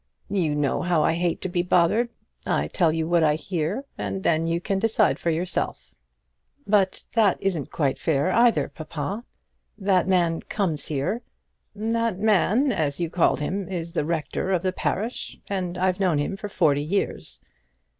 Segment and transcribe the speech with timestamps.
[0.31, 2.09] "You know how I hate to be bothered.
[2.47, 5.93] I tell you what I hear, and then you can decide for yourself."
[6.65, 9.25] "But that isn't quite fair either, papa.
[9.77, 11.21] That man comes here"
[11.75, 16.17] "That man, as you call him, is the rector of the parish, and I've known
[16.17, 17.39] him for forty years."